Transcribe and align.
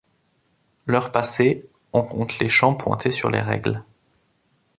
L’heure 0.87 1.11
passée, 1.11 1.69
on 1.93 2.01
compte 2.01 2.39
les 2.39 2.49
chants 2.49 2.73
pointés 2.73 3.11
sur 3.11 3.29
les 3.29 3.39
règles. 3.39 3.83